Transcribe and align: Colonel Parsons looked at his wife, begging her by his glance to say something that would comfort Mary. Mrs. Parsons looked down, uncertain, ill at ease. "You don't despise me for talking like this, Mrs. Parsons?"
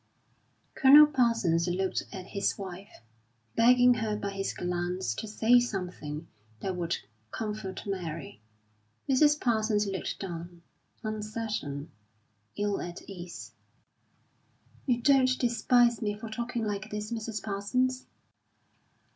Colonel 0.73 1.05
Parsons 1.05 1.67
looked 1.67 2.07
at 2.11 2.25
his 2.25 2.57
wife, 2.57 3.03
begging 3.55 3.93
her 3.93 4.15
by 4.15 4.31
his 4.31 4.51
glance 4.51 5.13
to 5.13 5.27
say 5.27 5.59
something 5.59 6.27
that 6.59 6.75
would 6.75 6.97
comfort 7.29 7.85
Mary. 7.85 8.41
Mrs. 9.07 9.39
Parsons 9.39 9.85
looked 9.85 10.17
down, 10.17 10.63
uncertain, 11.03 11.91
ill 12.57 12.81
at 12.81 13.03
ease. 13.07 13.51
"You 14.87 14.99
don't 15.03 15.37
despise 15.37 16.01
me 16.01 16.17
for 16.17 16.29
talking 16.31 16.65
like 16.65 16.89
this, 16.89 17.11
Mrs. 17.11 17.43
Parsons?" 17.43 18.07